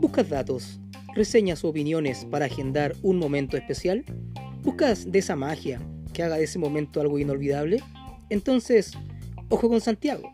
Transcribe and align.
¿Buscas 0.00 0.28
datos, 0.30 0.80
reseñas 1.14 1.64
o 1.64 1.68
opiniones 1.68 2.24
para 2.24 2.46
agendar 2.46 2.94
un 3.02 3.18
momento 3.18 3.56
especial? 3.56 4.04
¿Buscas 4.62 5.10
de 5.10 5.18
esa 5.18 5.36
magia 5.36 5.80
que 6.12 6.22
haga 6.22 6.36
de 6.36 6.44
ese 6.44 6.58
momento 6.58 7.00
algo 7.00 7.18
inolvidable? 7.18 7.82
Entonces, 8.30 8.92
ojo 9.48 9.68
con 9.68 9.80
Santiago. 9.80 10.30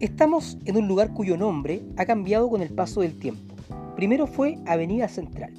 Estamos 0.00 0.58
en 0.66 0.76
un 0.76 0.86
lugar 0.86 1.14
cuyo 1.14 1.36
nombre 1.36 1.82
ha 1.96 2.04
cambiado 2.04 2.50
con 2.50 2.60
el 2.60 2.68
paso 2.68 3.00
del 3.00 3.18
tiempo. 3.18 3.53
Primero 3.96 4.26
fue 4.26 4.58
Avenida 4.66 5.08
Central, 5.08 5.52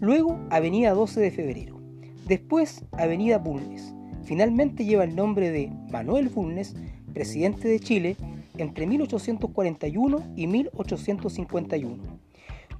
luego 0.00 0.38
Avenida 0.50 0.92
12 0.92 1.20
de 1.20 1.30
Febrero, 1.30 1.80
después 2.26 2.84
Avenida 2.92 3.38
Bulnes. 3.38 3.92
Finalmente 4.22 4.84
lleva 4.84 5.04
el 5.04 5.16
nombre 5.16 5.50
de 5.50 5.72
Manuel 5.90 6.28
Bulnes, 6.28 6.76
presidente 7.12 7.66
de 7.66 7.80
Chile, 7.80 8.16
entre 8.58 8.86
1841 8.86 10.22
y 10.36 10.46
1851. 10.46 12.20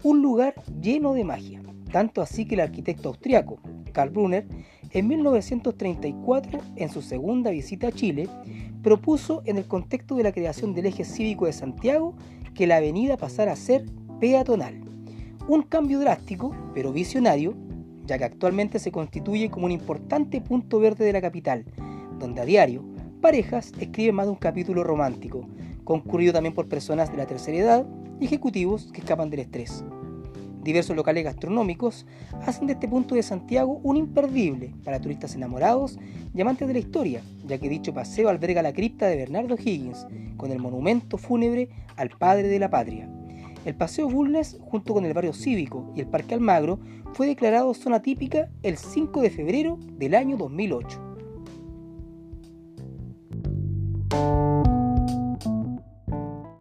Un 0.02 0.22
lugar 0.22 0.54
lleno 0.80 1.12
de 1.12 1.24
magia, 1.24 1.60
tanto 1.90 2.22
así 2.22 2.46
que 2.46 2.54
el 2.54 2.60
arquitecto 2.60 3.08
austriaco 3.08 3.60
Karl 3.92 4.10
Brunner, 4.10 4.46
en 4.92 5.08
1934, 5.08 6.60
en 6.76 6.88
su 6.88 7.02
segunda 7.02 7.50
visita 7.50 7.88
a 7.88 7.92
Chile, 7.92 8.28
propuso 8.82 9.42
en 9.44 9.58
el 9.58 9.66
contexto 9.66 10.14
de 10.14 10.22
la 10.22 10.32
creación 10.32 10.74
del 10.74 10.86
eje 10.86 11.04
cívico 11.04 11.46
de 11.46 11.52
Santiago 11.52 12.14
que 12.54 12.66
la 12.66 12.76
avenida 12.76 13.16
pasara 13.16 13.52
a 13.52 13.56
ser 13.56 13.84
peatonal. 14.20 14.89
Un 15.50 15.62
cambio 15.62 15.98
drástico, 15.98 16.54
pero 16.74 16.92
visionario, 16.92 17.56
ya 18.06 18.16
que 18.18 18.22
actualmente 18.22 18.78
se 18.78 18.92
constituye 18.92 19.50
como 19.50 19.66
un 19.66 19.72
importante 19.72 20.40
punto 20.40 20.78
verde 20.78 21.04
de 21.04 21.12
la 21.12 21.20
capital, 21.20 21.64
donde 22.20 22.40
a 22.40 22.44
diario 22.44 22.84
parejas 23.20 23.72
escriben 23.80 24.14
más 24.14 24.26
de 24.26 24.30
un 24.30 24.38
capítulo 24.38 24.84
romántico, 24.84 25.48
concurrido 25.82 26.32
también 26.32 26.54
por 26.54 26.68
personas 26.68 27.10
de 27.10 27.16
la 27.16 27.26
tercera 27.26 27.58
edad 27.58 27.86
y 28.20 28.26
ejecutivos 28.26 28.92
que 28.92 29.00
escapan 29.00 29.28
del 29.28 29.40
estrés. 29.40 29.82
Diversos 30.62 30.94
locales 30.94 31.24
gastronómicos 31.24 32.06
hacen 32.46 32.68
de 32.68 32.74
este 32.74 32.86
punto 32.86 33.16
de 33.16 33.24
Santiago 33.24 33.80
un 33.82 33.96
imperdible 33.96 34.72
para 34.84 35.00
turistas 35.00 35.34
enamorados 35.34 35.98
y 36.32 36.40
amantes 36.40 36.68
de 36.68 36.74
la 36.74 36.78
historia, 36.78 37.22
ya 37.44 37.58
que 37.58 37.68
dicho 37.68 37.92
paseo 37.92 38.28
alberga 38.28 38.62
la 38.62 38.72
cripta 38.72 39.08
de 39.08 39.16
Bernardo 39.16 39.56
Higgins, 39.56 40.06
con 40.36 40.52
el 40.52 40.60
monumento 40.60 41.18
fúnebre 41.18 41.70
al 41.96 42.10
padre 42.10 42.46
de 42.46 42.60
la 42.60 42.70
patria. 42.70 43.10
El 43.64 43.74
Paseo 43.74 44.08
Bulnes, 44.08 44.58
junto 44.60 44.94
con 44.94 45.04
el 45.04 45.12
barrio 45.12 45.34
cívico 45.34 45.92
y 45.94 46.00
el 46.00 46.06
Parque 46.06 46.34
Almagro, 46.34 46.78
fue 47.12 47.26
declarado 47.26 47.74
zona 47.74 48.00
típica 48.00 48.48
el 48.62 48.78
5 48.78 49.20
de 49.20 49.30
febrero 49.30 49.78
del 49.98 50.14
año 50.14 50.36
2008. 50.36 51.09